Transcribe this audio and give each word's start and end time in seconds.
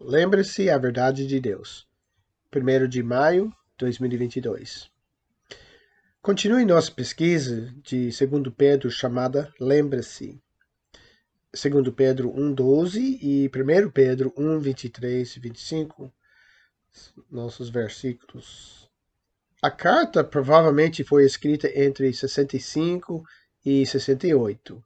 Lembre-se 0.00 0.70
a 0.70 0.78
verdade 0.78 1.26
de 1.26 1.40
Deus. 1.40 1.84
1 2.54 2.88
de 2.88 3.02
maio 3.02 3.48
de 3.76 3.78
2022. 3.78 4.88
Continue 6.22 6.64
nossa 6.64 6.92
pesquisa 6.92 7.74
de 7.82 8.08
2 8.10 8.54
Pedro 8.56 8.92
chamada 8.92 9.52
Lembre-se. 9.60 10.40
2 11.52 11.92
Pedro 11.96 12.30
1,12 12.30 13.18
e 13.20 13.50
1 13.52 13.90
Pedro 13.90 14.32
1, 14.36 14.60
23 14.60 15.36
e 15.36 15.40
25, 15.40 16.14
nossos 17.28 17.68
versículos. 17.68 18.88
A 19.60 19.70
carta 19.70 20.22
provavelmente 20.22 21.02
foi 21.02 21.24
escrita 21.24 21.68
entre 21.76 22.12
65 22.12 23.24
e 23.64 23.84
68, 23.84 24.80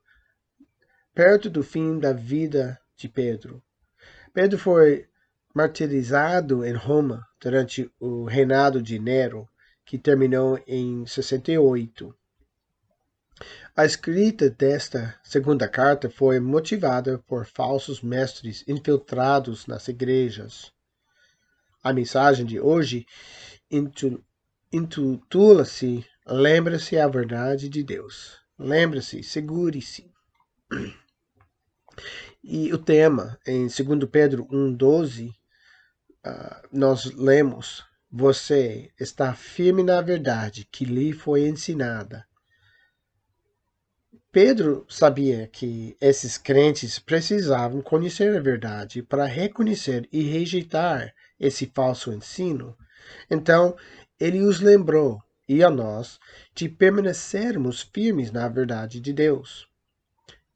perto 1.14 1.50
do 1.50 1.62
fim 1.62 1.98
da 1.98 2.14
vida 2.14 2.80
de 2.96 3.10
Pedro. 3.10 3.62
Pedro 4.32 4.58
foi 4.58 5.06
martirizado 5.54 6.64
em 6.64 6.72
Roma 6.72 7.26
durante 7.40 7.90
o 8.00 8.24
reinado 8.24 8.80
de 8.82 8.98
Nero, 8.98 9.46
que 9.84 9.98
terminou 9.98 10.58
em 10.66 11.04
68. 11.06 12.14
A 13.76 13.84
escrita 13.84 14.48
desta 14.48 15.18
segunda 15.22 15.68
carta 15.68 16.08
foi 16.08 16.40
motivada 16.40 17.18
por 17.26 17.44
falsos 17.44 18.00
mestres 18.00 18.64
infiltrados 18.66 19.66
nas 19.66 19.88
igrejas. 19.88 20.72
A 21.82 21.92
mensagem 21.92 22.46
de 22.46 22.60
hoje 22.60 23.04
intitula-se 24.72 26.06
Lembre-se 26.24 26.96
a 26.98 27.08
verdade 27.08 27.68
de 27.68 27.82
Deus. 27.82 28.38
Lembre-se, 28.56 29.24
segure-se. 29.24 30.08
E 32.44 32.72
o 32.72 32.78
tema, 32.78 33.38
em 33.46 33.68
2 33.68 34.10
Pedro 34.10 34.46
1,12, 34.46 35.28
uh, 35.28 35.34
ah, 36.24 36.62
nós 36.72 37.04
lemos: 37.12 37.84
Você 38.10 38.90
está 38.98 39.32
firme 39.32 39.84
na 39.84 40.00
verdade 40.00 40.66
que 40.70 40.84
lhe 40.84 41.12
foi 41.12 41.46
ensinada. 41.46 42.26
Pedro 44.32 44.84
sabia 44.88 45.46
que 45.46 45.96
esses 46.00 46.36
crentes 46.36 46.98
precisavam 46.98 47.80
conhecer 47.80 48.36
a 48.36 48.40
verdade 48.40 49.02
para 49.02 49.26
reconhecer 49.26 50.08
e 50.10 50.22
rejeitar 50.22 51.14
esse 51.38 51.66
falso 51.66 52.12
ensino. 52.12 52.76
Então, 53.30 53.76
ele 54.18 54.40
os 54.40 54.58
lembrou, 54.58 55.22
e 55.48 55.62
a 55.62 55.70
nós, 55.70 56.18
de 56.54 56.68
permanecermos 56.68 57.82
firmes 57.82 58.32
na 58.32 58.48
verdade 58.48 59.00
de 59.00 59.12
Deus. 59.12 59.68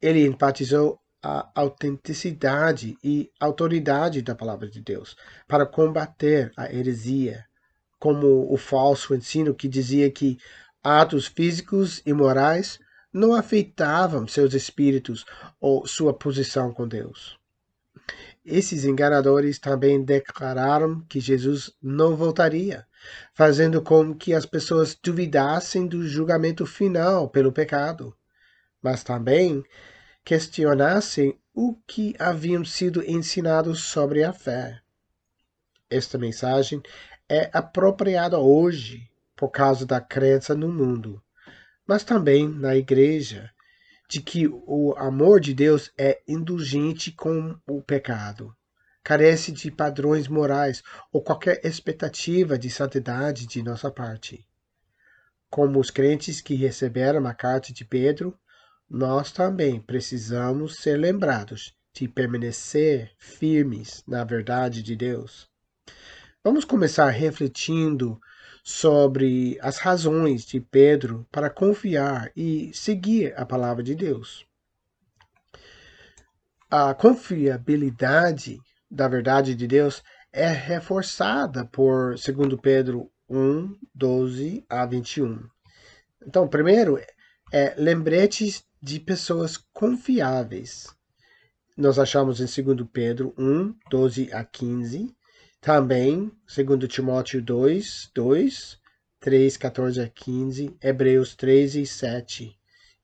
Ele 0.00 0.26
enfatizou 0.26 0.98
a 1.22 1.50
autenticidade 1.54 2.96
e 3.02 3.30
autoridade 3.40 4.22
da 4.22 4.34
palavra 4.34 4.68
de 4.68 4.80
Deus 4.80 5.16
para 5.48 5.66
combater 5.66 6.52
a 6.56 6.72
heresia, 6.72 7.44
como 7.98 8.52
o 8.52 8.56
falso 8.56 9.14
ensino 9.14 9.54
que 9.54 9.68
dizia 9.68 10.10
que 10.10 10.38
atos 10.82 11.26
físicos 11.26 12.02
e 12.06 12.12
morais 12.12 12.78
não 13.12 13.34
afetavam 13.34 14.28
seus 14.28 14.54
espíritos 14.54 15.24
ou 15.60 15.86
sua 15.86 16.12
posição 16.12 16.72
com 16.72 16.86
Deus. 16.86 17.38
Esses 18.44 18.84
enganadores 18.84 19.58
também 19.58 20.04
declararam 20.04 21.00
que 21.08 21.18
Jesus 21.18 21.72
não 21.82 22.14
voltaria, 22.14 22.86
fazendo 23.34 23.82
com 23.82 24.14
que 24.14 24.32
as 24.32 24.46
pessoas 24.46 24.96
duvidassem 25.02 25.86
do 25.86 26.06
julgamento 26.06 26.64
final 26.64 27.28
pelo 27.28 27.50
pecado, 27.50 28.14
mas 28.80 29.02
também 29.02 29.64
questionassem 30.26 31.38
o 31.54 31.76
que 31.86 32.16
haviam 32.18 32.64
sido 32.64 33.00
ensinados 33.08 33.84
sobre 33.84 34.24
a 34.24 34.32
fé. 34.32 34.82
Esta 35.88 36.18
mensagem 36.18 36.82
é 37.28 37.48
apropriada 37.52 38.36
hoje 38.36 39.08
por 39.36 39.50
causa 39.50 39.86
da 39.86 40.00
crença 40.00 40.52
no 40.52 40.68
mundo, 40.68 41.22
mas 41.86 42.02
também 42.02 42.48
na 42.48 42.74
igreja, 42.74 43.48
de 44.08 44.20
que 44.20 44.48
o 44.48 44.96
amor 44.98 45.38
de 45.38 45.54
Deus 45.54 45.92
é 45.96 46.20
indulgente 46.26 47.12
com 47.12 47.56
o 47.64 47.80
pecado, 47.80 48.52
carece 49.04 49.52
de 49.52 49.70
padrões 49.70 50.26
morais 50.26 50.82
ou 51.12 51.22
qualquer 51.22 51.64
expectativa 51.64 52.58
de 52.58 52.68
santidade 52.68 53.46
de 53.46 53.62
nossa 53.62 53.92
parte. 53.92 54.44
Como 55.48 55.78
os 55.78 55.88
crentes 55.88 56.40
que 56.40 56.56
receberam 56.56 57.24
a 57.28 57.32
carta 57.32 57.72
de 57.72 57.84
Pedro, 57.84 58.36
nós 58.88 59.32
também 59.32 59.80
precisamos 59.80 60.76
ser 60.76 60.96
lembrados 60.96 61.74
de 61.92 62.06
permanecer 62.06 63.12
firmes 63.18 64.02
na 64.06 64.22
verdade 64.24 64.82
de 64.82 64.94
Deus. 64.94 65.48
Vamos 66.44 66.64
começar 66.64 67.08
refletindo 67.10 68.20
sobre 68.62 69.58
as 69.60 69.78
razões 69.78 70.44
de 70.44 70.60
Pedro 70.60 71.26
para 71.30 71.50
confiar 71.50 72.30
e 72.36 72.70
seguir 72.74 73.32
a 73.36 73.44
palavra 73.44 73.82
de 73.82 73.94
Deus. 73.94 74.46
A 76.70 76.92
confiabilidade 76.94 78.58
da 78.90 79.08
verdade 79.08 79.54
de 79.54 79.66
Deus 79.66 80.02
é 80.32 80.48
reforçada 80.48 81.64
por 81.64 82.14
2 82.16 82.60
Pedro 82.60 83.10
1, 83.28 83.76
12 83.94 84.64
a 84.68 84.84
21. 84.84 85.48
Então, 86.26 86.46
primeiro, 86.48 87.00
é 87.52 87.74
lembretes 87.76 88.64
de 88.86 89.00
pessoas 89.00 89.56
confiáveis. 89.56 90.94
Nós 91.76 91.98
achamos 91.98 92.40
em 92.40 92.44
2 92.44 92.88
Pedro 92.92 93.34
1, 93.36 93.74
12 93.90 94.32
a 94.32 94.44
15. 94.44 95.12
Também, 95.60 96.30
2 96.46 96.88
Timóteo 96.88 97.42
2, 97.42 98.12
2, 98.14 98.78
3, 99.18 99.56
14 99.56 100.00
a 100.00 100.08
15. 100.08 100.76
Hebreus 100.80 101.34
3 101.34 101.74
e 101.74 101.84
7. 101.84 102.56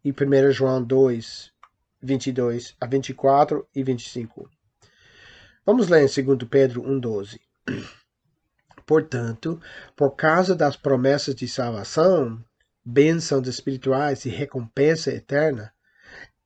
E 0.05 0.11
1 0.13 0.53
João 0.53 0.81
2, 0.81 1.51
22 2.01 2.77
a 2.81 2.87
24 2.87 3.67
e 3.75 3.83
25. 3.83 4.49
Vamos 5.67 5.89
ler 5.89 6.09
em 6.09 6.25
2 6.25 6.49
Pedro 6.49 6.89
1, 6.89 7.01
12. 7.01 7.41
Portanto, 8.87 9.61
por 9.97 10.13
causa 10.13 10.55
das 10.55 10.77
promessas 10.77 11.35
de 11.35 11.49
salvação, 11.49 12.41
bênçãos 12.85 13.47
espirituais 13.47 14.25
e 14.25 14.29
recompensa 14.29 15.13
eterna, 15.13 15.73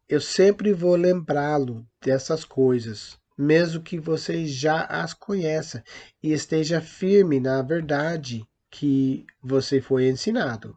eu 0.08 0.20
sempre 0.20 0.72
vou 0.72 0.94
lembrá-lo 0.94 1.86
dessas 2.00 2.44
coisas, 2.44 3.18
mesmo 3.36 3.82
que 3.82 3.98
você 3.98 4.46
já 4.46 4.82
as 4.82 5.12
conheça 5.12 5.82
e 6.22 6.32
esteja 6.32 6.80
firme 6.80 7.40
na 7.40 7.60
verdade 7.62 8.46
que 8.70 9.26
você 9.42 9.80
foi 9.80 10.08
ensinado. 10.08 10.76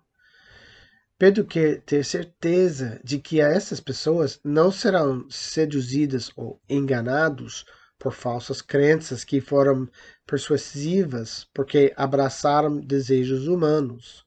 Pedro 1.17 1.45
quer 1.45 1.81
ter 1.81 2.05
certeza 2.05 2.99
de 3.03 3.19
que 3.19 3.41
essas 3.41 3.81
pessoas 3.81 4.39
não 4.41 4.71
serão 4.71 5.29
seduzidas 5.29 6.31
ou 6.35 6.61
enganados 6.69 7.65
por 7.99 8.13
falsas 8.13 8.61
crenças 8.61 9.25
que 9.25 9.41
foram 9.41 9.87
persuasivas 10.25 11.45
porque 11.53 11.93
abraçaram 11.97 12.79
desejos 12.79 13.47
humanos. 13.47 14.25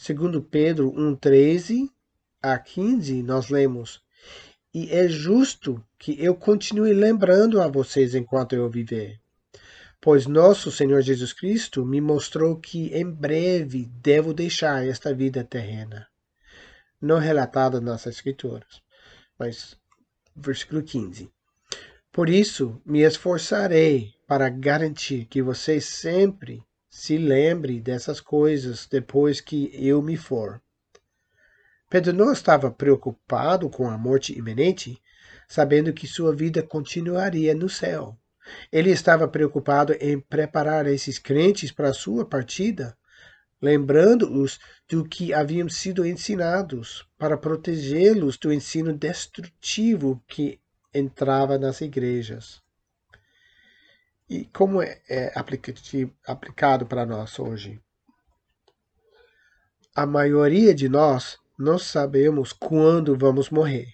Segundo 0.00 0.40
Pedro 0.40 0.92
1,13 0.92 1.90
a 2.40 2.56
15, 2.56 3.20
nós 3.20 3.48
lemos: 3.50 4.00
E 4.72 4.92
é 4.92 5.08
justo 5.08 5.84
que 5.98 6.14
eu 6.24 6.36
continue 6.36 6.94
lembrando 6.94 7.60
a 7.60 7.66
vocês 7.66 8.14
enquanto 8.14 8.52
eu 8.52 8.70
viver. 8.70 9.20
Pois 10.00 10.24
nosso 10.24 10.70
Senhor 10.70 11.02
Jesus 11.02 11.32
Cristo 11.32 11.84
me 11.84 12.00
mostrou 12.00 12.56
que 12.60 12.94
em 12.94 13.10
breve 13.10 13.86
devo 13.86 14.32
deixar 14.32 14.86
esta 14.86 15.12
vida 15.12 15.42
terrena. 15.42 16.06
Não 17.02 17.18
relatado 17.18 17.80
nas 17.80 18.06
Escrituras, 18.06 18.80
mas 19.36 19.76
versículo 20.36 20.80
15. 20.80 21.28
Por 22.12 22.28
isso 22.28 22.80
me 22.86 23.00
esforçarei 23.00 24.14
para 24.28 24.48
garantir 24.48 25.24
que 25.24 25.42
vocês 25.42 25.86
sempre 25.86 26.62
se 26.88 27.18
lembre 27.18 27.80
dessas 27.80 28.20
coisas 28.20 28.86
depois 28.86 29.40
que 29.40 29.70
eu 29.74 30.00
me 30.00 30.16
for. 30.16 30.60
Pedro 31.90 32.12
não 32.12 32.32
estava 32.32 32.70
preocupado 32.70 33.68
com 33.70 33.88
a 33.88 33.96
morte 33.96 34.36
iminente, 34.36 35.00
sabendo 35.48 35.92
que 35.92 36.06
sua 36.06 36.34
vida 36.34 36.62
continuaria 36.62 37.54
no 37.54 37.68
céu. 37.68 38.16
Ele 38.70 38.90
estava 38.90 39.26
preocupado 39.26 39.94
em 40.00 40.20
preparar 40.20 40.86
esses 40.86 41.18
crentes 41.18 41.70
para 41.72 41.90
a 41.90 41.94
sua 41.94 42.24
partida, 42.24 42.96
lembrando-os 43.60 44.58
do 44.88 45.04
que 45.04 45.34
haviam 45.34 45.68
sido 45.68 46.06
ensinados, 46.06 47.06
para 47.18 47.36
protegê-los 47.36 48.36
do 48.36 48.52
ensino 48.52 48.92
destrutivo 48.92 50.22
que 50.26 50.60
entrava 50.94 51.58
nas 51.58 51.80
igrejas. 51.80 52.62
E 54.28 54.44
como 54.46 54.82
é, 54.82 55.00
é 55.08 55.32
aplicado 56.26 56.86
para 56.86 57.06
nós 57.06 57.38
hoje? 57.38 57.80
A 59.94 60.04
maioria 60.04 60.74
de 60.74 60.86
nós 60.86 61.38
não 61.58 61.78
sabemos 61.78 62.52
quando 62.52 63.16
vamos 63.16 63.48
morrer, 63.48 63.88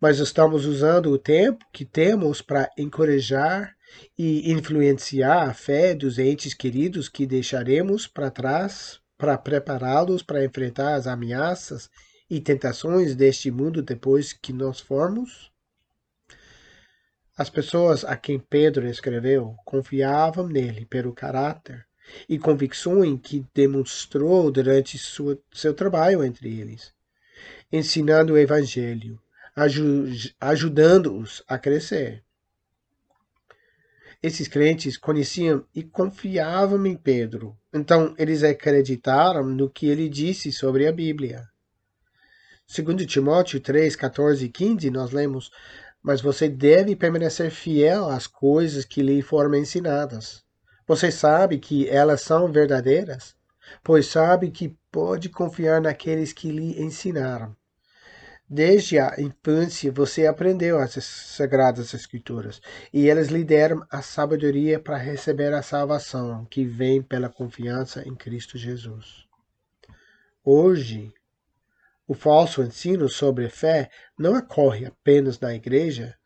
mas 0.00 0.18
estamos 0.18 0.66
usando 0.66 1.10
o 1.10 1.18
tempo 1.18 1.64
que 1.72 1.84
temos 1.84 2.42
para 2.42 2.68
encorajar 2.76 3.76
e 4.18 4.50
influenciar 4.50 5.48
a 5.48 5.54
fé 5.54 5.94
dos 5.94 6.18
entes 6.18 6.54
queridos 6.54 7.08
que 7.08 7.24
deixaremos 7.24 8.08
para 8.08 8.30
trás 8.30 9.00
para 9.16 9.38
prepará-los 9.38 10.20
para 10.20 10.44
enfrentar 10.44 10.94
as 10.96 11.06
ameaças 11.06 11.88
e 12.28 12.40
tentações 12.40 13.14
deste 13.14 13.52
mundo 13.52 13.80
depois 13.80 14.32
que 14.32 14.52
nós 14.52 14.80
formos? 14.80 15.51
As 17.42 17.50
pessoas 17.50 18.04
a 18.04 18.16
quem 18.16 18.38
Pedro 18.38 18.86
escreveu 18.86 19.56
confiavam 19.64 20.46
nele 20.46 20.86
pelo 20.86 21.12
caráter 21.12 21.84
e 22.28 22.38
convicções 22.38 23.18
que 23.20 23.44
demonstrou 23.52 24.48
durante 24.48 24.96
sua, 24.96 25.36
seu 25.52 25.74
trabalho 25.74 26.22
entre 26.22 26.60
eles, 26.60 26.94
ensinando 27.72 28.34
o 28.34 28.38
Evangelho, 28.38 29.20
ajudando-os 30.40 31.42
a 31.48 31.58
crescer. 31.58 32.22
Esses 34.22 34.46
crentes 34.46 34.96
conheciam 34.96 35.66
e 35.74 35.82
confiavam 35.82 36.86
em 36.86 36.96
Pedro, 36.96 37.58
então 37.74 38.14
eles 38.18 38.44
acreditaram 38.44 39.42
no 39.42 39.68
que 39.68 39.88
ele 39.88 40.08
disse 40.08 40.52
sobre 40.52 40.86
a 40.86 40.92
Bíblia. 40.92 41.42
Segundo 42.64 43.04
Timóteo 43.04 43.58
3, 43.58 43.96
14 43.96 44.44
e 44.46 44.48
15, 44.48 44.90
nós 44.90 45.10
lemos, 45.10 45.50
mas 46.02 46.20
você 46.20 46.48
deve 46.48 46.96
permanecer 46.96 47.50
fiel 47.50 48.08
às 48.08 48.26
coisas 48.26 48.84
que 48.84 49.02
lhe 49.02 49.22
foram 49.22 49.54
ensinadas. 49.54 50.42
Você 50.86 51.10
sabe 51.10 51.58
que 51.58 51.88
elas 51.88 52.22
são 52.22 52.50
verdadeiras, 52.50 53.36
pois 53.84 54.06
sabe 54.06 54.50
que 54.50 54.76
pode 54.90 55.28
confiar 55.28 55.80
naqueles 55.80 56.32
que 56.32 56.50
lhe 56.50 56.82
ensinaram. 56.82 57.56
Desde 58.48 58.98
a 58.98 59.14
infância 59.18 59.90
você 59.90 60.26
aprendeu 60.26 60.78
as 60.78 60.92
sagradas 61.02 61.94
escrituras 61.94 62.60
e 62.92 63.08
elas 63.08 63.28
lhe 63.28 63.42
deram 63.42 63.82
a 63.90 64.02
sabedoria 64.02 64.78
para 64.78 64.98
receber 64.98 65.54
a 65.54 65.62
salvação 65.62 66.44
que 66.44 66.62
vem 66.64 67.00
pela 67.00 67.30
confiança 67.30 68.06
em 68.06 68.14
Cristo 68.14 68.58
Jesus. 68.58 69.26
Hoje, 70.44 71.14
o 72.06 72.14
falso 72.14 72.62
ensino 72.62 73.08
sobre 73.08 73.48
fé 73.48 73.90
não 74.18 74.36
ocorre 74.36 74.86
apenas 74.86 75.38
na 75.38 75.54
igreja, 75.54 76.16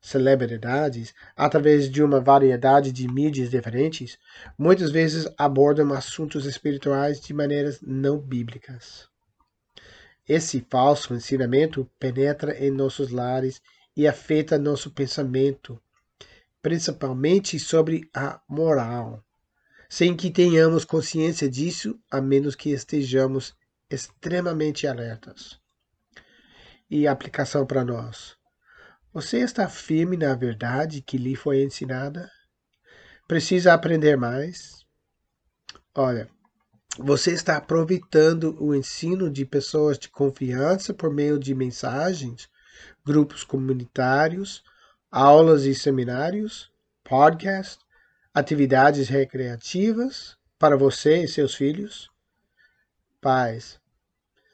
celebridades, 0.00 1.14
através 1.36 1.90
de 1.90 2.02
uma 2.02 2.20
variedade 2.20 2.92
de 2.92 3.06
mídias 3.06 3.50
diferentes, 3.50 4.18
muitas 4.56 4.90
vezes 4.90 5.28
abordam 5.36 5.92
assuntos 5.92 6.46
espirituais 6.46 7.20
de 7.20 7.34
maneiras 7.34 7.80
não 7.82 8.18
bíblicas. 8.18 9.08
Esse 10.26 10.64
falso 10.68 11.14
ensinamento 11.14 11.88
penetra 11.98 12.56
em 12.64 12.70
nossos 12.70 13.10
lares 13.10 13.60
e 13.96 14.06
afeta 14.06 14.58
nosso 14.58 14.90
pensamento, 14.90 15.80
principalmente 16.62 17.58
sobre 17.58 18.08
a 18.14 18.40
moral, 18.48 19.24
sem 19.88 20.14
que 20.14 20.30
tenhamos 20.30 20.84
consciência 20.84 21.48
disso, 21.48 21.98
a 22.10 22.20
menos 22.20 22.54
que 22.54 22.70
estejamos 22.70 23.56
extremamente 23.90 24.86
alertas. 24.86 25.58
E 26.90 27.06
aplicação 27.06 27.66
para 27.66 27.84
nós. 27.84 28.36
Você 29.12 29.38
está 29.38 29.68
firme 29.68 30.16
na 30.16 30.34
verdade 30.34 31.02
que 31.02 31.16
lhe 31.16 31.34
foi 31.34 31.62
ensinada? 31.62 32.30
Precisa 33.26 33.74
aprender 33.74 34.16
mais? 34.16 34.86
Olha, 35.94 36.28
você 36.98 37.32
está 37.32 37.56
aproveitando 37.56 38.56
o 38.62 38.74
ensino 38.74 39.30
de 39.30 39.44
pessoas 39.44 39.98
de 39.98 40.08
confiança 40.08 40.92
por 40.92 41.12
meio 41.12 41.38
de 41.38 41.54
mensagens, 41.54 42.48
grupos 43.04 43.44
comunitários, 43.44 44.62
aulas 45.10 45.64
e 45.64 45.74
seminários, 45.74 46.70
podcasts, 47.04 47.78
atividades 48.34 49.08
recreativas 49.08 50.36
para 50.58 50.76
você 50.76 51.22
e 51.22 51.28
seus 51.28 51.54
filhos? 51.54 52.10
Pais, 53.20 53.80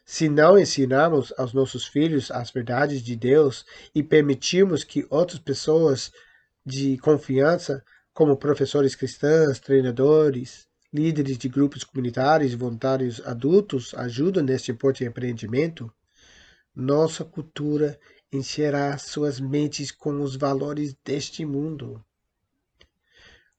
se 0.07 0.29
não 0.29 0.59
ensinarmos 0.59 1.33
aos 1.37 1.53
nossos 1.53 1.87
filhos 1.87 2.31
as 2.31 2.51
verdades 2.51 3.03
de 3.03 3.17
Deus 3.17 3.65
e 3.95 4.03
permitirmos 4.03 4.85
que 4.85 5.07
outras 5.11 5.39
pessoas 5.39 6.13
de 6.65 6.99
confiança, 6.99 7.83
como 8.13 8.37
professores 8.37 8.95
cristãos, 8.95 9.59
treinadores, 9.59 10.67
líderes 10.93 11.37
de 11.37 11.49
grupos 11.49 11.85
comunitários 11.85 12.53
e 12.53 12.57
voluntários 12.57 13.21
adultos 13.27 13.95
ajudam 13.95 14.43
neste 14.43 14.71
importante 14.71 15.05
empreendimento, 15.05 15.93
nossa 16.75 17.25
cultura 17.25 17.99
encherá 18.33 18.97
suas 18.99 19.41
mentes 19.41 19.91
com 19.91 20.21
os 20.21 20.37
valores 20.37 20.95
deste 21.05 21.45
mundo. 21.45 22.05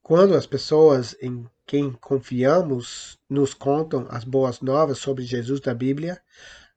Quando 0.02 0.34
as 0.34 0.46
pessoas 0.46 1.16
em 1.20 1.48
quem 1.66 1.92
confiamos 1.92 3.18
nos 3.28 3.52
contam 3.52 4.06
as 4.08 4.22
boas 4.22 4.60
novas 4.60 4.98
sobre 4.98 5.24
Jesus 5.24 5.60
da 5.60 5.74
Bíblia, 5.74 6.22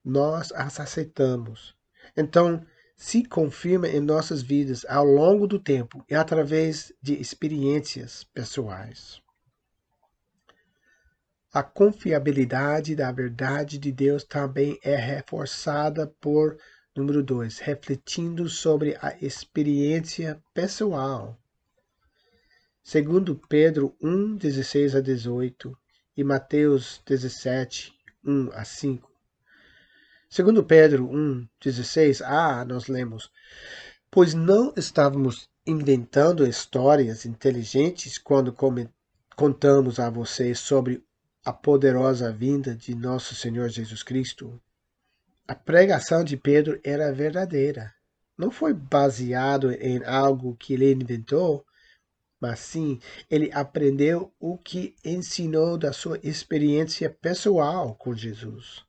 nós 0.04 0.50
as 0.52 0.80
aceitamos. 0.80 1.76
Então, 2.16 2.66
se 2.96 3.24
confirma 3.24 3.88
em 3.88 4.00
nossas 4.00 4.42
vidas 4.42 4.84
ao 4.86 5.04
longo 5.04 5.46
do 5.46 5.58
tempo 5.58 6.04
e 6.10 6.14
através 6.14 6.92
de 7.00 7.18
experiências 7.18 8.24
pessoais. 8.24 9.22
A 11.52 11.62
confiabilidade 11.62 12.94
da 12.94 13.10
verdade 13.10 13.78
de 13.78 13.90
Deus 13.90 14.22
também 14.22 14.78
é 14.82 14.96
reforçada 14.96 16.06
por, 16.20 16.58
número 16.94 17.22
dois, 17.22 17.58
refletindo 17.58 18.48
sobre 18.48 18.96
a 19.00 19.16
experiência 19.20 20.40
pessoal. 20.52 21.39
Segundo 22.92 23.36
Pedro 23.36 23.94
1, 24.02 24.34
16 24.34 24.96
a 24.96 25.00
18 25.00 25.78
e 26.16 26.24
Mateus 26.24 27.00
17, 27.06 27.94
1 28.24 28.50
a 28.52 28.64
5. 28.64 29.08
Segundo 30.28 30.64
Pedro 30.64 31.08
1, 31.08 31.46
16 31.62 32.20
a, 32.20 32.64
nós 32.64 32.88
lemos, 32.88 33.30
Pois 34.10 34.34
não 34.34 34.74
estávamos 34.76 35.48
inventando 35.64 36.44
histórias 36.44 37.24
inteligentes 37.24 38.18
quando 38.18 38.52
contamos 39.36 40.00
a 40.00 40.10
vocês 40.10 40.58
sobre 40.58 41.00
a 41.44 41.52
poderosa 41.52 42.32
vinda 42.32 42.74
de 42.74 42.96
nosso 42.96 43.36
Senhor 43.36 43.68
Jesus 43.68 44.02
Cristo. 44.02 44.60
A 45.46 45.54
pregação 45.54 46.24
de 46.24 46.36
Pedro 46.36 46.80
era 46.82 47.12
verdadeira. 47.12 47.94
Não 48.36 48.50
foi 48.50 48.74
baseado 48.74 49.70
em 49.70 50.04
algo 50.04 50.56
que 50.56 50.74
ele 50.74 50.90
inventou, 50.90 51.64
mas 52.40 52.60
sim 52.60 52.98
ele 53.30 53.50
aprendeu 53.52 54.32
o 54.40 54.56
que 54.56 54.96
ensinou 55.04 55.76
da 55.76 55.92
sua 55.92 56.18
experiência 56.22 57.10
pessoal 57.10 57.94
com 57.94 58.14
Jesus. 58.14 58.84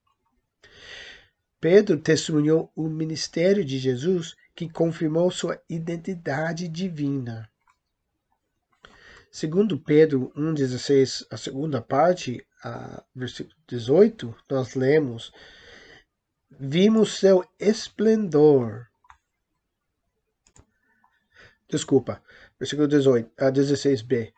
Pedro 1.59 1.99
testemunhou 1.99 2.71
o 2.75 2.87
ministério 2.87 3.63
de 3.63 3.77
Jesus 3.77 4.35
que 4.55 4.67
confirmou 4.67 5.29
sua 5.29 5.61
identidade 5.69 6.67
divina. 6.67 7.47
Segundo 9.31 9.79
Pedro 9.79 10.31
1,16, 10.35 11.25
a 11.29 11.37
segunda 11.37 11.81
parte, 11.81 12.45
a 12.63 13.03
versículo 13.15 13.55
18, 13.67 14.35
nós 14.49 14.75
lemos: 14.75 15.31
Vimos 16.49 17.17
seu 17.17 17.45
esplendor. 17.57 18.87
Desculpa, 21.69 22.21
versículo 22.61 22.87
18, 22.87 23.31
a 23.39 23.51
16b. 23.51 24.31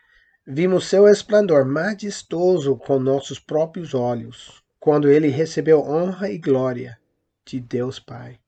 Vimos 0.48 0.86
seu 0.86 1.10
esplendor 1.10 1.66
majestoso 1.66 2.78
com 2.78 2.98
nossos 2.98 3.38
próprios 3.38 3.94
olhos, 3.94 4.64
quando 4.80 5.10
ele 5.10 5.28
recebeu 5.28 5.82
honra 5.82 6.30
e 6.30 6.38
glória 6.38 6.98
de 7.46 7.60
Deus 7.60 8.00
Pai. 8.00 8.40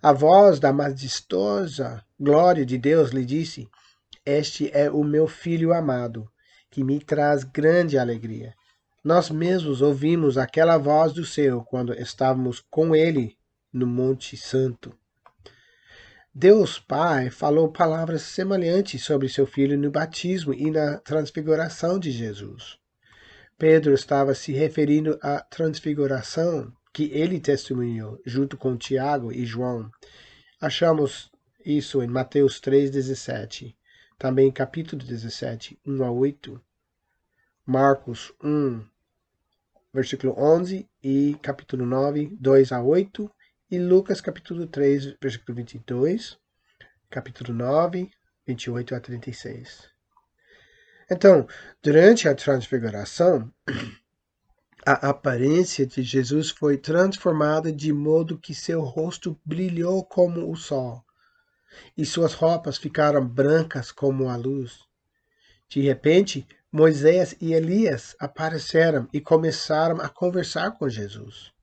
A 0.00 0.12
voz 0.12 0.60
da 0.60 0.72
majestosa 0.72 2.00
glória 2.18 2.64
de 2.64 2.78
Deus 2.78 3.10
lhe 3.10 3.24
disse: 3.24 3.68
este 4.24 4.70
é 4.72 4.88
o 4.88 5.02
meu 5.02 5.26
filho 5.26 5.74
amado, 5.74 6.30
que 6.70 6.84
me 6.84 7.00
traz 7.00 7.42
grande 7.42 7.98
alegria. 7.98 8.54
Nós 9.02 9.30
mesmos 9.30 9.82
ouvimos 9.82 10.38
aquela 10.38 10.78
voz 10.78 11.12
do 11.12 11.26
céu 11.26 11.64
quando 11.68 11.92
estávamos 11.92 12.64
com 12.70 12.94
ele 12.94 13.36
no 13.72 13.84
Monte 13.84 14.36
Santo. 14.36 14.96
Deus 16.36 16.80
Pai 16.80 17.30
falou 17.30 17.70
palavras 17.70 18.22
semelhantes 18.22 19.04
sobre 19.04 19.28
seu 19.28 19.46
filho 19.46 19.78
no 19.78 19.88
batismo 19.88 20.52
e 20.52 20.68
na 20.68 20.98
transfiguração 20.98 21.96
de 21.96 22.10
Jesus. 22.10 22.76
Pedro 23.56 23.94
estava 23.94 24.34
se 24.34 24.50
referindo 24.50 25.16
à 25.22 25.38
transfiguração 25.38 26.72
que 26.92 27.04
ele 27.12 27.38
testemunhou 27.38 28.20
junto 28.26 28.56
com 28.56 28.76
Tiago 28.76 29.30
e 29.30 29.46
João. 29.46 29.88
Achamos 30.60 31.30
isso 31.64 32.02
em 32.02 32.08
Mateus 32.08 32.60
3,17. 32.60 33.72
Também 34.18 34.50
capítulo 34.50 35.04
17, 35.04 35.78
1 35.86 36.02
a 36.02 36.10
8. 36.10 36.60
Marcos 37.64 38.32
1, 38.42 38.84
versículo 39.92 40.34
11 40.36 40.84
e 41.00 41.36
capítulo 41.40 41.86
9, 41.86 42.36
2 42.40 42.72
a 42.72 42.82
8. 42.82 43.30
E 43.70 43.78
Lucas 43.78 44.20
capítulo 44.20 44.66
3, 44.66 45.16
versículo 45.18 45.56
22, 45.56 46.38
capítulo 47.08 47.54
9, 47.54 48.10
28 48.46 48.94
a 48.94 49.00
36. 49.00 49.88
Então, 51.10 51.48
durante 51.82 52.28
a 52.28 52.34
transfiguração, 52.34 53.50
a 54.84 55.08
aparência 55.08 55.86
de 55.86 56.02
Jesus 56.02 56.50
foi 56.50 56.76
transformada 56.76 57.72
de 57.72 57.90
modo 57.90 58.38
que 58.38 58.54
seu 58.54 58.82
rosto 58.82 59.40
brilhou 59.42 60.04
como 60.04 60.52
o 60.52 60.56
sol, 60.56 61.02
e 61.96 62.04
suas 62.04 62.34
roupas 62.34 62.76
ficaram 62.76 63.26
brancas 63.26 63.90
como 63.90 64.28
a 64.28 64.36
luz. 64.36 64.80
De 65.70 65.80
repente, 65.80 66.46
Moisés 66.70 67.34
e 67.40 67.54
Elias 67.54 68.14
apareceram 68.20 69.08
e 69.10 69.22
começaram 69.22 70.02
a 70.02 70.08
conversar 70.10 70.72
com 70.72 70.86
Jesus. 70.86 71.53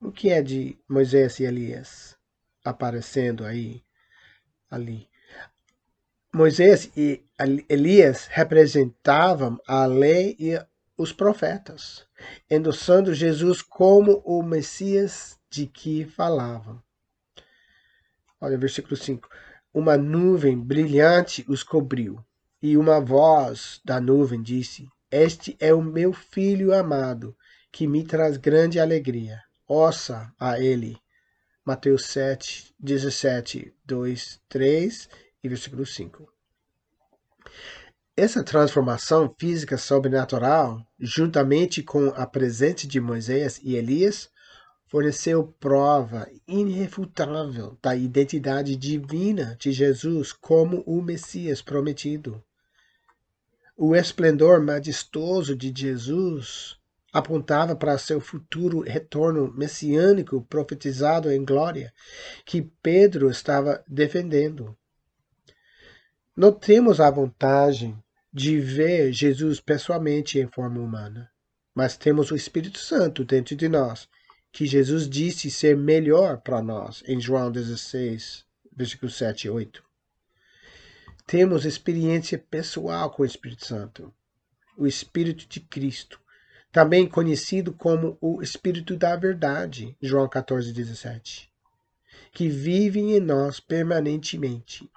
O 0.00 0.12
que 0.12 0.30
é 0.30 0.40
de 0.40 0.78
Moisés 0.88 1.40
e 1.40 1.44
Elias 1.44 2.16
aparecendo 2.64 3.44
aí, 3.44 3.82
ali? 4.70 5.08
Moisés 6.32 6.88
e 6.96 7.24
Elias 7.68 8.28
representavam 8.30 9.58
a 9.66 9.86
lei 9.86 10.36
e 10.38 10.56
os 10.96 11.12
profetas, 11.12 12.06
endossando 12.48 13.12
Jesus 13.12 13.60
como 13.60 14.22
o 14.24 14.40
Messias 14.40 15.36
de 15.50 15.66
que 15.66 16.04
falavam. 16.04 16.80
Olha, 18.40 18.56
versículo 18.56 18.96
5. 18.96 19.28
Uma 19.74 19.96
nuvem 19.96 20.56
brilhante 20.56 21.44
os 21.48 21.64
cobriu, 21.64 22.24
e 22.62 22.76
uma 22.76 23.00
voz 23.00 23.80
da 23.84 24.00
nuvem 24.00 24.40
disse: 24.40 24.88
Este 25.10 25.56
é 25.58 25.74
o 25.74 25.82
meu 25.82 26.12
filho 26.12 26.72
amado, 26.72 27.36
que 27.72 27.86
me 27.88 28.04
traz 28.04 28.36
grande 28.36 28.78
alegria. 28.78 29.47
Ouça 29.70 30.32
a 30.40 30.58
ele. 30.58 30.96
Mateus 31.62 32.06
7, 32.06 32.74
17, 32.80 33.74
2, 33.84 34.40
3 34.48 35.08
e 35.44 35.48
versículo 35.50 35.84
5. 35.84 36.26
Essa 38.16 38.42
transformação 38.42 39.32
física 39.38 39.76
sobrenatural, 39.76 40.82
juntamente 40.98 41.82
com 41.82 42.08
a 42.16 42.26
presença 42.26 42.86
de 42.86 42.98
Moisés 42.98 43.60
e 43.62 43.76
Elias, 43.76 44.30
forneceu 44.86 45.54
prova 45.60 46.26
irrefutável 46.48 47.78
da 47.82 47.94
identidade 47.94 48.74
divina 48.74 49.54
de 49.60 49.70
Jesus 49.70 50.32
como 50.32 50.82
o 50.86 51.02
Messias 51.02 51.60
prometido. 51.60 52.42
O 53.76 53.94
esplendor 53.94 54.62
majestoso 54.62 55.54
de 55.54 55.70
Jesus 55.76 56.77
apontava 57.18 57.74
para 57.74 57.98
seu 57.98 58.20
futuro 58.20 58.80
retorno 58.80 59.52
messiânico 59.52 60.42
profetizado 60.42 61.30
em 61.30 61.44
glória, 61.44 61.92
que 62.44 62.62
Pedro 62.82 63.30
estava 63.30 63.84
defendendo. 63.86 64.76
Notemos 66.36 67.00
a 67.00 67.10
vantagem 67.10 67.98
de 68.32 68.60
ver 68.60 69.12
Jesus 69.12 69.60
pessoalmente 69.60 70.38
em 70.38 70.46
forma 70.46 70.80
humana. 70.80 71.30
Mas 71.74 71.96
temos 71.96 72.30
o 72.30 72.36
Espírito 72.36 72.78
Santo 72.78 73.24
dentro 73.24 73.56
de 73.56 73.68
nós, 73.68 74.08
que 74.52 74.66
Jesus 74.66 75.08
disse 75.08 75.50
ser 75.50 75.76
melhor 75.76 76.38
para 76.38 76.62
nós, 76.62 77.02
em 77.06 77.20
João 77.20 77.50
16, 77.50 78.44
versículos 78.74 79.16
7 79.16 79.46
e 79.46 79.50
8. 79.50 79.82
Temos 81.26 81.64
experiência 81.64 82.38
pessoal 82.38 83.10
com 83.10 83.22
o 83.22 83.26
Espírito 83.26 83.66
Santo, 83.66 84.12
o 84.76 84.86
Espírito 84.86 85.46
de 85.48 85.60
Cristo, 85.60 86.20
também 86.78 87.08
conhecido 87.08 87.72
como 87.72 88.16
o 88.20 88.40
Espírito 88.40 88.96
da 88.96 89.16
Verdade, 89.16 89.96
João 90.00 90.28
14, 90.28 90.72
17, 90.72 91.50
que 92.30 92.48
vive 92.48 93.00
em 93.00 93.18
nós 93.18 93.58
permanentemente 93.58 94.88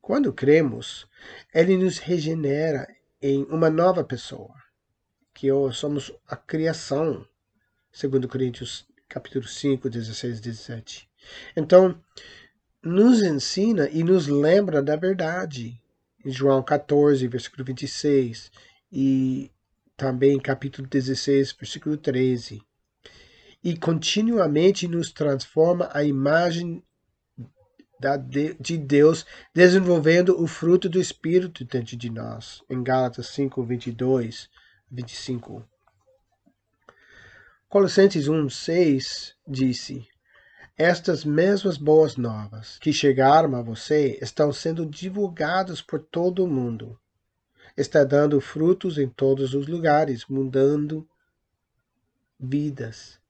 quando 0.00 0.32
cremos, 0.32 1.06
ele 1.52 1.76
nos 1.76 1.98
regenera 1.98 2.88
em 3.20 3.42
uma 3.50 3.68
nova 3.68 4.02
pessoa, 4.02 4.54
que 5.34 5.48
somos 5.74 6.10
a 6.26 6.36
criação, 6.36 7.26
segundo 7.92 8.26
Coríntios 8.26 8.86
capítulo 9.10 9.46
5, 9.46 9.90
16 9.90 10.40
17. 10.40 11.06
Então, 11.54 12.00
nos 12.82 13.20
ensina 13.20 13.90
e 13.90 14.02
nos 14.02 14.26
lembra 14.26 14.80
da 14.80 14.96
verdade. 14.96 15.78
Em 16.24 16.30
João 16.30 16.62
14, 16.62 17.28
versículo 17.28 17.62
26, 17.62 18.50
e 18.90 19.50
também 19.96 20.38
capítulo 20.38 20.86
16, 20.86 21.52
versículo 21.52 21.96
13. 21.96 22.60
E 23.64 23.76
continuamente 23.76 24.86
nos 24.86 25.10
transforma 25.10 25.88
a 25.92 26.04
imagem 26.04 26.82
de 28.60 28.76
Deus 28.76 29.24
desenvolvendo 29.54 30.40
o 30.40 30.46
fruto 30.46 30.88
do 30.88 31.00
Espírito 31.00 31.64
dentro 31.64 31.96
de 31.96 32.10
nós. 32.10 32.62
Em 32.68 32.82
Gálatas 32.82 33.28
5, 33.28 33.62
22, 33.64 34.50
25. 34.90 35.64
Colossenses 37.68 38.28
1, 38.28 38.50
6 38.50 39.34
disse: 39.48 40.06
Estas 40.76 41.24
mesmas 41.24 41.78
boas 41.78 42.16
novas 42.16 42.78
que 42.78 42.92
chegaram 42.92 43.56
a 43.56 43.62
você 43.62 44.18
estão 44.20 44.52
sendo 44.52 44.84
divulgadas 44.84 45.80
por 45.80 46.00
todo 46.00 46.44
o 46.44 46.48
mundo. 46.48 46.98
Está 47.76 48.04
dando 48.04 48.40
frutos 48.40 48.98
em 48.98 49.08
todos 49.08 49.54
os 49.54 49.66
lugares, 49.66 50.26
mudando 50.26 51.06
vidas 52.38 53.20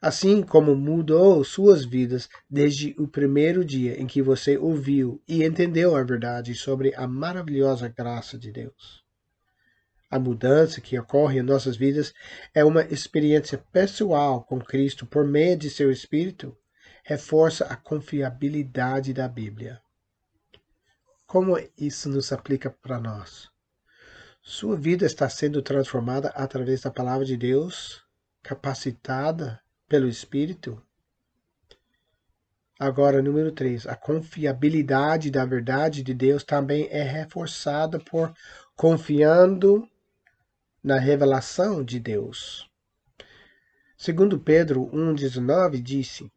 assim 0.00 0.42
como 0.42 0.76
mudou 0.76 1.42
suas 1.42 1.84
vidas 1.84 2.28
desde 2.48 2.94
o 2.98 3.08
primeiro 3.08 3.64
dia 3.64 4.00
em 4.00 4.06
que 4.06 4.22
você 4.22 4.56
ouviu 4.56 5.20
e 5.26 5.44
entendeu 5.44 5.96
a 5.96 6.02
verdade 6.02 6.54
sobre 6.54 6.94
a 6.94 7.06
maravilhosa 7.06 7.88
graça 7.88 8.38
de 8.38 8.52
Deus. 8.52 9.02
A 10.10 10.18
mudança 10.18 10.80
que 10.80 10.98
ocorre 10.98 11.38
em 11.38 11.42
nossas 11.42 11.76
vidas 11.76 12.14
é 12.54 12.64
uma 12.64 12.82
experiência 12.82 13.58
pessoal 13.72 14.42
com 14.42 14.58
Cristo 14.58 15.04
por 15.04 15.26
meio 15.26 15.56
de 15.56 15.68
seu 15.68 15.90
Espírito, 15.90 16.56
reforça 17.04 17.66
a 17.66 17.76
confiabilidade 17.76 19.12
da 19.12 19.28
Bíblia. 19.28 19.80
Como 21.28 21.58
isso 21.76 22.08
nos 22.08 22.32
aplica 22.32 22.70
para 22.70 22.98
nós? 22.98 23.50
Sua 24.40 24.78
vida 24.78 25.04
está 25.04 25.28
sendo 25.28 25.60
transformada 25.60 26.30
através 26.30 26.80
da 26.80 26.90
palavra 26.90 27.22
de 27.26 27.36
Deus, 27.36 28.02
capacitada 28.42 29.60
pelo 29.86 30.08
Espírito. 30.08 30.82
Agora, 32.80 33.20
número 33.20 33.52
3. 33.52 33.86
A 33.86 33.94
confiabilidade 33.94 35.30
da 35.30 35.44
verdade 35.44 36.02
de 36.02 36.14
Deus 36.14 36.42
também 36.42 36.88
é 36.90 37.02
reforçada 37.02 38.00
por 38.00 38.32
confiando 38.74 39.86
na 40.82 40.98
revelação 40.98 41.84
de 41.84 42.00
Deus. 42.00 42.66
Segundo 43.98 44.40
Pedro 44.40 44.86
1,19 44.86 45.82
disse, 45.82 46.32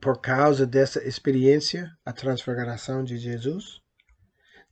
por 0.00 0.20
causa 0.20 0.64
dessa 0.64 1.02
experiência, 1.02 1.90
a 2.04 2.12
transfiguração 2.12 3.02
de 3.02 3.16
Jesus, 3.16 3.84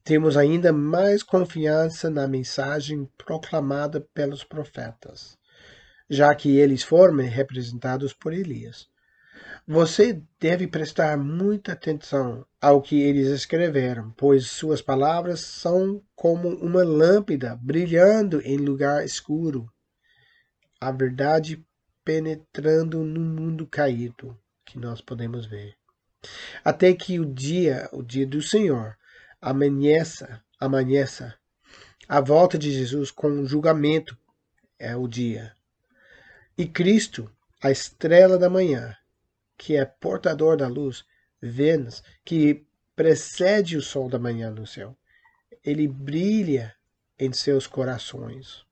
temos 0.05 0.37
ainda 0.37 0.73
mais 0.73 1.23
confiança 1.23 2.11
na 2.11 2.29
mensagem 2.29 3.09
proclamada 3.17 4.01
pelos 4.01 4.45
profetas 4.45 5.37
já 6.09 6.35
que 6.35 6.57
eles 6.57 6.83
foram 6.83 7.17
representados 7.17 8.13
por 8.13 8.33
Elias. 8.33 8.89
Você 9.67 10.23
deve 10.39 10.67
prestar 10.67 11.17
muita 11.17 11.73
atenção 11.73 12.47
ao 12.61 12.83
que 12.83 13.01
eles 13.01 13.29
escreveram, 13.29 14.13
pois 14.17 14.47
suas 14.47 14.83
palavras 14.83 15.41
são 15.41 16.03
como 16.15 16.49
uma 16.49 16.83
lâmpada 16.83 17.57
brilhando 17.57 18.41
em 18.43 18.57
lugar 18.59 19.05
escuro. 19.05 19.67
A 20.81 20.93
verdade 20.93 21.65
penetrando 22.05 23.03
no 23.03 23.21
mundo 23.21 23.67
caído, 23.67 24.39
que 24.67 24.79
nós 24.79 25.01
podemos 25.01 25.47
ver. 25.47 25.75
Até 26.63 26.93
que 26.93 27.19
o 27.19 27.25
dia, 27.25 27.89
o 27.93 28.03
dia 28.03 28.27
do 28.27 28.43
Senhor, 28.43 28.97
amanheça, 29.45 30.43
amanheça. 30.59 31.35
A 32.09 32.19
volta 32.19 32.59
de 32.59 32.73
Jesus 32.73 33.11
com 33.11 33.45
julgamento 33.45 34.17
é 34.79 34.97
o 34.97 35.07
dia. 35.07 35.55
E 36.57 36.67
Cristo, 36.67 37.31
a 37.63 37.71
estrela 37.71 38.39
da 38.39 38.49
manhã, 38.49 38.97
que 39.59 39.77
é 39.77 39.85
portador 39.85 40.57
da 40.57 40.67
luz, 40.67 41.05
Vênus, 41.43 42.03
que 42.25 42.65
precede 42.97 43.77
o 43.77 43.83
sol 43.83 44.09
da 44.09 44.19
manhã 44.19 44.51
no 44.51 44.67
céu, 44.67 44.97
ele 45.63 45.87
brilha 45.87 46.75
em 47.19 47.31
seus 47.31 47.67
corações. 47.67 48.65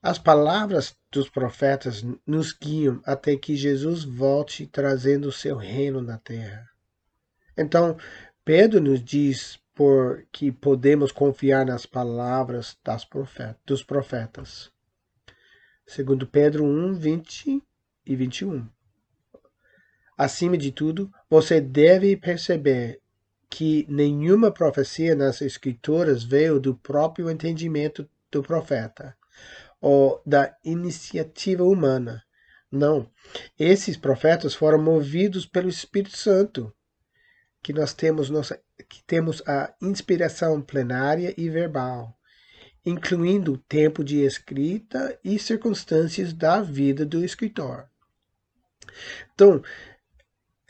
As 0.00 0.18
palavras 0.18 0.96
dos 1.10 1.28
profetas 1.28 2.02
nos 2.26 2.52
guiam 2.52 3.02
até 3.04 3.36
que 3.36 3.54
Jesus 3.54 4.04
volte 4.04 4.66
trazendo 4.66 5.28
o 5.28 5.32
seu 5.32 5.56
reino 5.56 6.00
na 6.00 6.16
terra. 6.16 6.66
Então, 7.58 7.96
Pedro 8.48 8.80
nos 8.80 9.04
diz 9.04 9.60
por 9.74 10.24
que 10.32 10.50
podemos 10.50 11.12
confiar 11.12 11.66
nas 11.66 11.84
palavras 11.84 12.74
dos 13.66 13.82
profetas. 13.82 14.72
Segundo 15.86 16.26
Pedro 16.26 16.64
1, 16.64 16.94
20 16.94 17.62
e 18.06 18.16
21. 18.16 18.66
Acima 20.16 20.56
de 20.56 20.72
tudo, 20.72 21.12
você 21.28 21.60
deve 21.60 22.16
perceber 22.16 23.02
que 23.50 23.84
nenhuma 23.86 24.50
profecia 24.50 25.14
nas 25.14 25.42
Escrituras 25.42 26.24
veio 26.24 26.58
do 26.58 26.74
próprio 26.74 27.28
entendimento 27.28 28.08
do 28.32 28.42
profeta 28.42 29.14
ou 29.78 30.22
da 30.24 30.56
iniciativa 30.64 31.64
humana. 31.64 32.24
Não. 32.72 33.10
Esses 33.58 33.98
profetas 33.98 34.54
foram 34.54 34.80
movidos 34.80 35.44
pelo 35.44 35.68
Espírito 35.68 36.16
Santo, 36.16 36.74
que 37.62 37.72
nós 37.72 37.92
temos 37.92 38.30
nossa 38.30 38.60
que 38.88 39.02
temos 39.04 39.42
a 39.46 39.74
inspiração 39.82 40.62
plenária 40.62 41.34
e 41.36 41.50
verbal, 41.50 42.16
incluindo 42.86 43.54
o 43.54 43.58
tempo 43.58 44.04
de 44.04 44.20
escrita 44.20 45.18
e 45.24 45.38
circunstâncias 45.38 46.32
da 46.32 46.62
vida 46.62 47.04
do 47.04 47.24
escritor. 47.24 47.88
Então, 49.34 49.62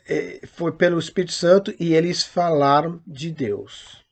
é, 0.07 0.41
foi 0.47 0.71
pelo 0.71 0.99
Espírito 0.99 1.33
Santo 1.33 1.73
e 1.79 1.93
eles 1.93 2.23
falaram 2.23 3.01
de 3.05 3.31
Deus. 3.31 4.03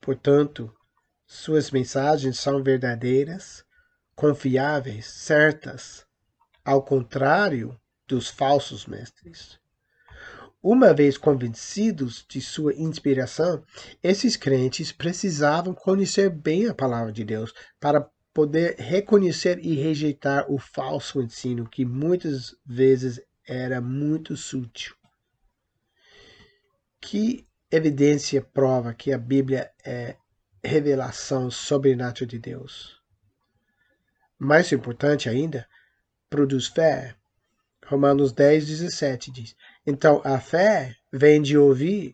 Portanto, 0.00 0.72
suas 1.26 1.70
mensagens 1.70 2.38
são 2.38 2.62
verdadeiras, 2.62 3.64
confiáveis, 4.14 5.06
certas, 5.06 6.06
ao 6.64 6.82
contrário 6.82 7.78
dos 8.06 8.28
falsos 8.28 8.86
mestres. 8.86 9.60
Uma 10.62 10.92
vez 10.92 11.16
convencidos 11.16 12.26
de 12.28 12.40
sua 12.40 12.74
inspiração, 12.74 13.62
esses 14.02 14.36
crentes 14.36 14.90
precisavam 14.90 15.72
conhecer 15.72 16.30
bem 16.30 16.66
a 16.66 16.74
palavra 16.74 17.12
de 17.12 17.24
Deus 17.24 17.54
para 17.78 18.10
poder 18.34 18.76
reconhecer 18.76 19.58
e 19.64 19.74
rejeitar 19.74 20.50
o 20.50 20.58
falso 20.58 21.22
ensino 21.22 21.68
que 21.68 21.84
muitas 21.84 22.56
vezes 22.66 23.20
era 23.46 23.80
muito 23.80 24.36
sutil. 24.36 24.94
Que 27.00 27.46
evidência 27.70 28.42
prova 28.42 28.92
que 28.92 29.12
a 29.12 29.18
Bíblia 29.18 29.70
é 29.84 30.16
revelação 30.62 31.50
sobrenatural 31.50 32.28
de 32.28 32.38
Deus? 32.38 33.00
Mais 34.38 34.70
importante 34.72 35.28
ainda, 35.28 35.68
produz 36.28 36.66
fé. 36.66 37.16
Romanos 37.86 38.32
10, 38.32 38.66
17 38.66 39.32
diz: 39.32 39.56
Então 39.90 40.20
a 40.22 40.38
fé 40.38 40.94
vem 41.10 41.40
de 41.40 41.56
ouvir, 41.56 42.12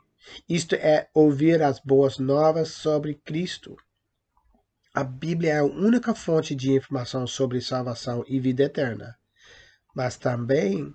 isto 0.49 0.77
é, 0.77 1.09
ouvir 1.13 1.61
as 1.61 1.81
boas 1.81 2.19
novas 2.19 2.69
sobre 2.69 3.17
Cristo. 3.17 3.77
A 4.95 5.03
Bíblia 5.03 5.55
é 5.55 5.59
a 5.59 5.65
única 5.65 6.15
fonte 6.15 6.55
de 6.55 6.71
informação 6.71 7.27
sobre 7.27 7.61
salvação 7.61 8.25
e 8.29 8.39
vida 8.39 8.63
eterna, 8.63 9.17
mas 9.93 10.17
também 10.17 10.95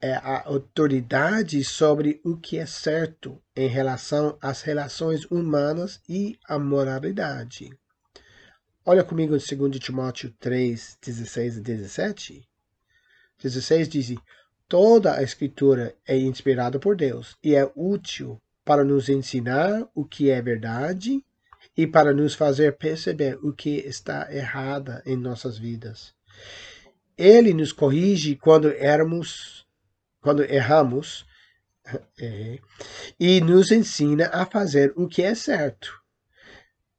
é 0.00 0.14
a 0.14 0.44
autoridade 0.46 1.62
sobre 1.62 2.18
o 2.24 2.38
que 2.38 2.56
é 2.56 2.64
certo 2.64 3.38
em 3.54 3.68
relação 3.68 4.38
às 4.40 4.62
relações 4.62 5.26
humanas 5.26 6.00
e 6.08 6.38
à 6.48 6.58
moralidade. 6.58 7.68
Olha 8.86 9.04
comigo 9.04 9.36
em 9.36 9.58
2 9.68 9.78
Timóteo 9.78 10.32
3, 10.40 10.96
16 10.98 11.58
e 11.58 11.60
17. 11.60 12.48
16 13.38 13.88
diz: 13.90 14.14
Toda 14.68 15.14
a 15.14 15.22
Escritura 15.22 15.94
é 16.04 16.16
inspirada 16.16 16.78
por 16.78 16.96
Deus 16.96 17.36
e 17.42 17.54
é 17.54 17.70
útil 17.76 18.40
para 18.64 18.82
nos 18.82 19.08
ensinar 19.08 19.88
o 19.94 20.04
que 20.04 20.28
é 20.28 20.42
verdade 20.42 21.24
e 21.76 21.86
para 21.86 22.12
nos 22.12 22.34
fazer 22.34 22.76
perceber 22.76 23.38
o 23.44 23.52
que 23.52 23.76
está 23.86 24.32
errado 24.34 25.00
em 25.06 25.16
nossas 25.16 25.56
vidas. 25.56 26.12
Ele 27.16 27.54
nos 27.54 27.72
corrige 27.72 28.34
quando 28.34 28.68
quando 30.20 30.42
erramos, 30.42 31.24
é, 32.20 32.58
e 33.20 33.40
nos 33.40 33.70
ensina 33.70 34.28
a 34.32 34.44
fazer 34.44 34.92
o 34.96 35.06
que 35.06 35.22
é 35.22 35.34
certo. 35.36 35.92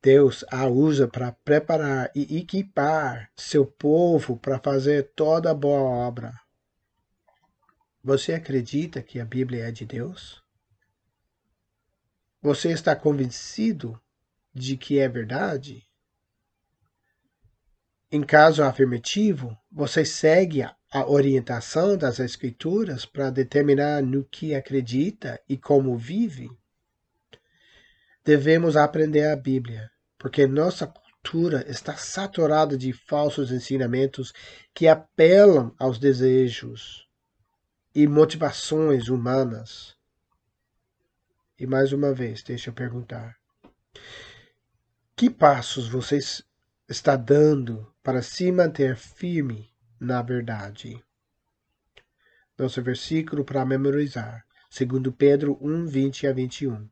Deus 0.02 0.46
a 0.50 0.66
usa 0.68 1.06
para 1.06 1.34
preparar 1.44 2.10
e 2.16 2.38
equipar 2.38 3.30
seu 3.36 3.66
povo 3.66 4.38
para 4.38 4.58
fazer 4.58 5.12
toda 5.14 5.54
boa 5.54 5.82
obra. 5.82 6.47
Você 8.08 8.32
acredita 8.32 9.02
que 9.02 9.20
a 9.20 9.26
Bíblia 9.26 9.66
é 9.68 9.70
de 9.70 9.86
Deus? 9.86 10.42
Você 12.42 12.72
está 12.72 12.96
convencido 12.96 14.02
de 14.54 14.78
que 14.78 14.98
é 14.98 15.10
verdade? 15.10 15.86
Em 18.10 18.24
caso 18.24 18.64
afirmativo, 18.64 19.58
você 19.70 20.06
segue 20.06 20.64
a 20.64 21.06
orientação 21.06 21.98
das 21.98 22.18
Escrituras 22.22 23.06
para 23.06 23.30
determinar 23.30 24.02
no 24.02 24.24
que 24.24 24.56
acredita 24.56 25.38
e 25.50 25.58
como 25.58 25.98
vive? 25.98 26.50
Devemos 28.24 28.78
aprender 28.78 29.28
a 29.28 29.36
Bíblia, 29.36 29.92
porque 30.18 30.48
nossa 30.48 30.88
cultura 30.88 31.70
está 31.70 31.98
saturada 31.98 32.78
de 32.78 32.94
falsos 32.94 33.52
ensinamentos 33.52 34.32
que 34.74 34.88
apelam 34.88 35.76
aos 35.78 36.00
desejos 36.00 37.06
e 37.98 38.06
motivações 38.06 39.08
humanas. 39.08 39.98
E 41.60 41.66
mais 41.66 41.92
uma 41.92 42.14
vez, 42.14 42.44
deixa 42.44 42.70
eu 42.70 42.74
perguntar: 42.76 43.36
que 45.16 45.32
passos 45.32 45.90
você 45.90 46.20
está 46.88 47.16
dando 47.16 47.92
para 48.04 48.22
se 48.22 48.52
manter 48.52 48.96
firme 48.96 49.74
na 50.00 50.22
verdade. 50.22 51.04
Nosso 52.56 52.84
versículo 52.84 53.44
para 53.44 53.66
memorizar, 53.66 54.46
segundo 54.70 55.12
Pedro 55.12 55.58
1, 55.60 55.88
20 55.88 56.28
a 56.28 56.34
21. 56.34 56.88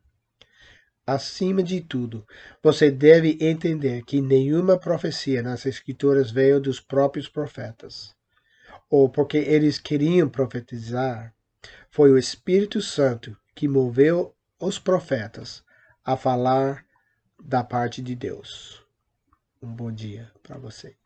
Acima 1.06 1.62
de 1.62 1.82
tudo, 1.82 2.26
você 2.60 2.90
deve 2.90 3.38
entender 3.40 4.02
que 4.02 4.20
nenhuma 4.20 4.76
profecia 4.76 5.40
nas 5.40 5.66
Escrituras 5.66 6.32
veio 6.32 6.60
dos 6.60 6.80
próprios 6.80 7.28
profetas, 7.28 8.15
ou 8.88 9.08
porque 9.08 9.38
eles 9.38 9.78
queriam 9.78 10.28
profetizar. 10.28 11.34
Foi 11.90 12.10
o 12.10 12.18
Espírito 12.18 12.80
Santo 12.80 13.36
que 13.54 13.66
moveu 13.66 14.34
os 14.60 14.78
profetas 14.78 15.64
a 16.04 16.16
falar 16.16 16.84
da 17.42 17.64
parte 17.64 18.00
de 18.00 18.14
Deus. 18.14 18.84
Um 19.62 19.74
bom 19.74 19.90
dia 19.90 20.30
para 20.42 20.58
você. 20.58 20.96